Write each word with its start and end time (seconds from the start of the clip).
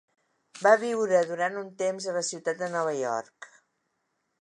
Va 0.67 0.71
viure 0.83 1.19
durant 1.33 1.59
un 1.63 1.69
temps 1.83 2.09
a 2.13 2.17
la 2.17 2.25
ciutat 2.31 2.65
de 2.65 2.73
Nova 2.79 2.99
York. 3.07 3.55